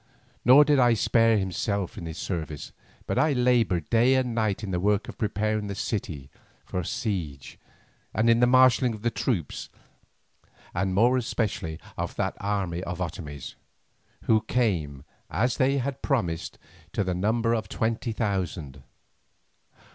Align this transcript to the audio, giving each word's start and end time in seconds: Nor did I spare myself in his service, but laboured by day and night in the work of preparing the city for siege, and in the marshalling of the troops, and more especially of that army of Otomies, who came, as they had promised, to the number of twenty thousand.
Nor 0.43 0.65
did 0.65 0.79
I 0.79 0.95
spare 0.95 1.37
myself 1.45 1.95
in 1.95 2.07
his 2.07 2.17
service, 2.17 2.71
but 3.05 3.17
laboured 3.17 3.87
by 3.91 3.95
day 3.99 4.15
and 4.15 4.33
night 4.33 4.63
in 4.63 4.71
the 4.71 4.79
work 4.79 5.07
of 5.07 5.15
preparing 5.19 5.67
the 5.67 5.75
city 5.75 6.31
for 6.65 6.83
siege, 6.83 7.59
and 8.11 8.27
in 8.27 8.39
the 8.39 8.47
marshalling 8.47 8.95
of 8.95 9.03
the 9.03 9.11
troops, 9.11 9.69
and 10.73 10.95
more 10.95 11.17
especially 11.17 11.79
of 11.99 12.15
that 12.15 12.35
army 12.41 12.81
of 12.83 12.97
Otomies, 12.99 13.53
who 14.23 14.41
came, 14.41 15.03
as 15.29 15.57
they 15.57 15.77
had 15.77 16.01
promised, 16.01 16.57
to 16.93 17.03
the 17.03 17.13
number 17.13 17.53
of 17.53 17.69
twenty 17.69 18.11
thousand. 18.11 18.81